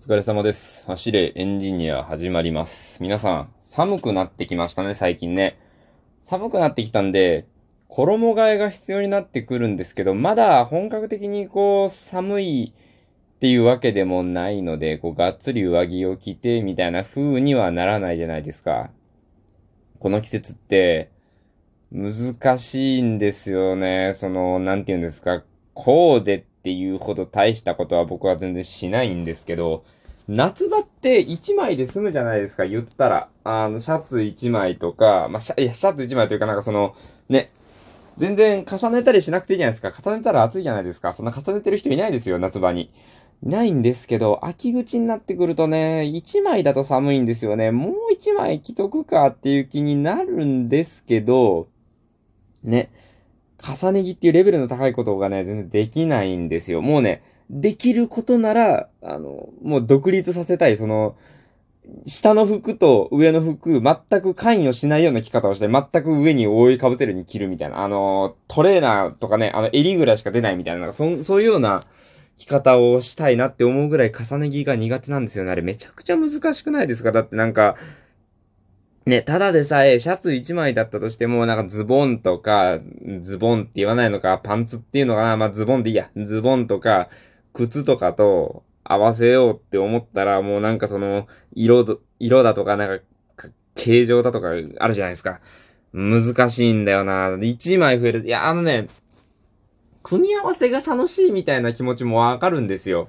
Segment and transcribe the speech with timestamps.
[0.00, 0.86] 疲れ様です。
[0.86, 3.02] 走れエンジニア始まります。
[3.02, 5.58] 皆さん、寒くなってきましたね、最近ね。
[6.24, 7.48] 寒くなってきたんで、
[7.88, 18.92] 衣替えが必要になってくるんですけど、まだ本格的にこう、寒いっていうわけでもないので、こう、がっつり上着を着て、みたいな風にはならないじゃないですか。
[19.98, 21.10] この季節って、
[21.90, 24.12] 難しいんですよね。
[24.14, 25.42] その、なんて言うんですか。
[25.74, 29.84] こうでっていうほど大したことは僕は全然しないんですけど、
[30.28, 33.28] 夏場って1枚で済むじゃないですか、言ったら。
[33.44, 36.94] あの、シャツ1枚とか、まあ、シャ、シャツ1枚というかなんかその、
[37.30, 37.50] ね、
[38.18, 40.10] 全然重ねたりしなくていいじゃないですか。
[40.10, 41.14] 重ねたら暑いじゃないですか。
[41.14, 42.90] そんな重ねてる人いないですよ、夏場に。
[43.42, 47.70] いないんですけど、秋口になってくるとね、1枚だと寒いんですよね。
[47.70, 51.68] もう1枚着とくかっていう気になるんですけど、
[52.64, 52.90] ね、
[53.62, 56.80] 重ね着っていうレベルの高いことがね、全然できないんですよ。
[56.82, 61.16] もうね、できることなら、あの、もう独立させたい、その、
[62.04, 67.82] 下の服と上の服、全く関与しないような着方をして、全く上に覆いかぶせるに着るみたいな。
[67.82, 71.80] あの、トレーナーとかね、あの、襟ぐらいしか出ないみたいな、なんかそ、そういうような
[72.36, 75.50] 着方をしたいなって思うぐらい重ね着が苦手なんですよね。
[75.50, 77.10] あれめちゃくちゃ難しくないですか？
[77.10, 77.76] だってなんか、
[79.08, 82.78] ね、ただでさえシャツ1枚だったとしても、なんかズボンとか、
[83.22, 86.10] ズボンって言わないのか、パンツっていうのかな、まあズボンでいいや。
[86.14, 87.08] ズボンとか、
[87.54, 93.00] 靴とかと合わせようって思ったら、もうなんかその、色、色だとか、なん
[93.34, 95.40] か、形状だとかあるじゃないですか。
[95.94, 97.30] 難しいんだよな。
[97.30, 98.26] 1枚増える。
[98.26, 98.88] いや、あのね、
[100.02, 103.08] 組み合わせが楽しいみたいな気持ちもわかるんですよ。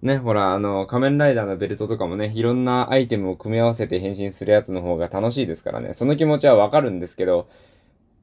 [0.00, 5.92] ね、ほら、あの、仮面ライダーのベルトとかもね、いろんなアイテムを組み合わせて変身するやつの方が楽しいですからね。
[5.92, 7.48] その気持ちはわかるんですけど、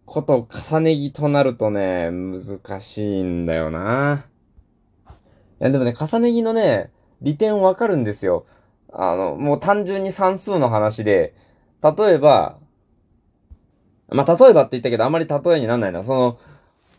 [0.06, 4.26] こと重ね着となるとね、難しいんだよな。
[5.10, 5.12] い
[5.60, 8.46] や、でもね、重ね着のね、利点わかるんですよ。
[8.94, 11.36] あの、もう単純に算数の話で、
[11.84, 12.58] 例えば、
[14.10, 16.04] まあ、例えばって言ったけど、あまり例えになんないな。
[16.04, 16.38] その、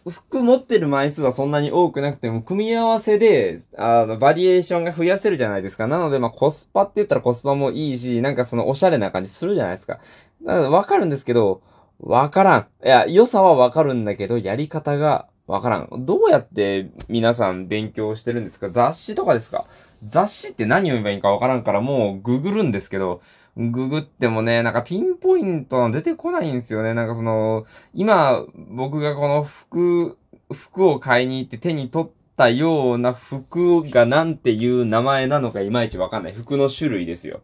[0.08, 5.86] 服持ってる枚数はそんなに多くなくても、組み合わせで、あの、バリエーションが増やせるじゃないですか。
[5.86, 9.98] なので、まあ、コスパって言ったらコスパもいいし、なんかその、おしゃれな感じするじゃないですか。
[10.44, 11.62] わかるんですけど、
[11.98, 12.66] わからん。
[12.84, 15.88] いや、良さはわかるんだけど、やり方がわからん。
[16.04, 18.68] どうやって皆さん勉強してるんですか？
[18.68, 19.64] 雑誌とかですか？
[20.04, 23.22] 雑誌って何読めばいいかわからんから、もうググるんですけど、
[23.56, 26.92] ググってもね、なんかピンポイント出てこないんですよね。
[26.92, 30.18] なんかその、今、僕がこの服、
[30.52, 36.32] 服を買いに行って手に取ったような服がなんていう名前なのかいまいちわかんない。
[36.34, 37.40] 服の種類ですよ。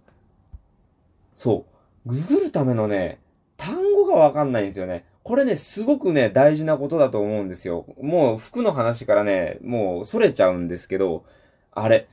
[1.34, 1.65] そ
[2.06, 2.09] う。
[2.11, 3.21] ググるためのね、
[3.56, 5.06] 単語がわかんないんですよね。
[5.23, 7.87] これね、すごくね、大事なことだと思うんですよ。
[8.03, 11.25] もう服の話からね、もうそれちゃうんですけど、
[11.71, 12.09] あれ、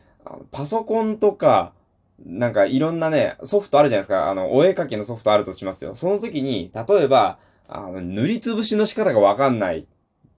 [0.52, 1.74] パソコンとか、
[2.25, 4.30] なんかいろんなね、ソフトあるじゃないですか。
[4.30, 5.96] あの、お絵描きのソフトあるとしますよ。
[5.96, 9.85] その時に、例えば、あの、塗りつぶしの仕方がわかんないっ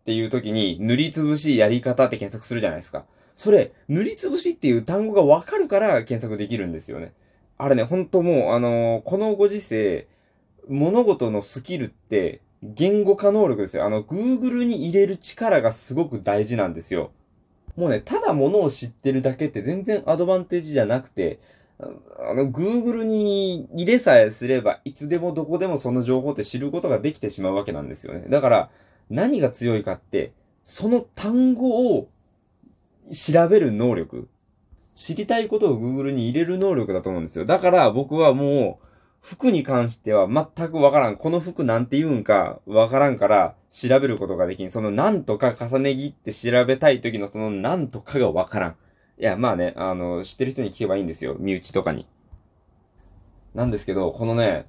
[0.06, 3.06] ていう時に、塗りつぶしやり方って検索するじゃないですか。
[3.36, 7.14] それ、塗りつぶしっていう単語がわかるから検索できるんですよね。
[7.58, 10.08] あれね、ほんともう、あのーこのご時世、
[10.68, 13.86] 物事のスキルって、言語化能力ですよ。
[13.86, 17.12] あの、Google に入れる力がすごく大事なんですよ。
[17.76, 21.40] もうね、ただ物を知ってるだけって全然アドバンテージじゃなくて、
[22.20, 28.26] あの、Google に入れさえすれば、いつでもどこでもその情報って知ることができてしまうわけなんですよね。
[28.30, 28.70] だから、
[29.10, 30.34] 何が強いかって、
[30.64, 32.10] その単語を
[33.12, 34.28] 調べる能力。
[34.94, 37.46] 知りたいことを Google に入れる能力だと思うんですよ。
[37.46, 38.88] だから僕はもう、
[39.22, 41.16] 服に関しては全くわからん。
[41.16, 44.72] この服なんて言うんかわからんから調べることができん。
[44.72, 48.76] そのなんとか重ね着って調べたい時のそのなんとかがわからん。
[49.22, 51.36] いや、まあね、あの、知ってる人に聞けばいいんですよ。
[51.38, 52.08] 身内とかに。
[53.54, 54.66] なんですけど、このね、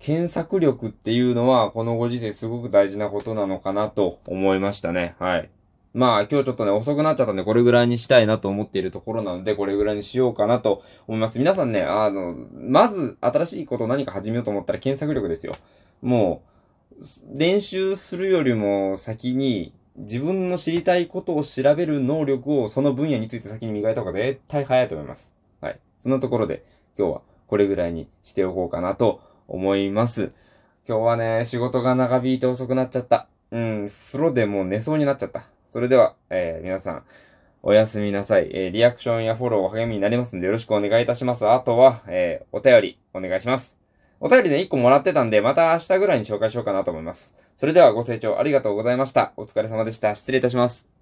[0.00, 5.14] 検索力っていうのは、このご時世すごく大事なことなのかなと思いましたね。
[5.20, 5.48] はい。
[5.94, 11.38] まあ、今日ちょっとね、遅くなっちゃったんで、これぐらいにしたいなと思っているところなので、これぐらいにしようかなと思います。
[11.38, 15.54] 皆さんね、あの、まず、新しいことを何か始めようと思ったら検索力ですよ。
[16.02, 16.42] も
[16.98, 25.34] う、練習するよりも先に、自分の知りたいことを調べる能力をその分野について先に磨いた方が絶対早いと思います。
[25.60, 25.80] はい。
[25.98, 26.64] そのところで、
[26.98, 30.32] 今日はこれぐらいにしておこうかなと思います。
[30.88, 33.28] 今日はね、仕事が長引いて遅くなっちゃった。
[33.50, 35.44] うん、風呂でもう寝そうになっちゃった。
[35.68, 37.04] それでは、えー、皆さん、
[37.62, 38.50] おやすみなさい。
[38.52, 41.48] えー、リアクションやフォロー励みになりますんでよろしくお願いいたします。
[41.48, 43.85] あとは、えー、お便りお願いします。
[44.20, 47.34] お便りね、1個もらってたんで、また明日ぐらいに紹介しようかなと思います。
[47.56, 49.32] それではご清聴ありがとうございました。
[49.36, 50.14] お疲れ様でした。
[50.14, 50.95] 失礼いたします。